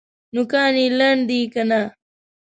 [0.33, 1.81] نوکان یې لنډ دي که نه؟